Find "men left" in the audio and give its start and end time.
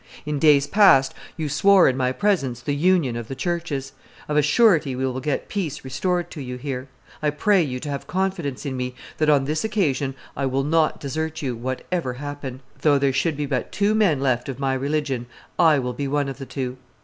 13.93-14.49